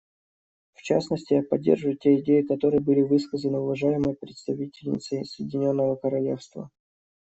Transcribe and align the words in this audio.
В 0.73 0.81
частности, 0.81 1.35
я 1.35 1.43
поддерживаю 1.43 1.95
те 1.95 2.19
идеи, 2.19 2.41
которые 2.41 2.79
были 2.81 3.03
высказаны 3.03 3.59
уважаемой 3.59 4.15
представительницей 4.15 5.23
Соединенного 5.25 5.95
Королевства. 5.95 6.71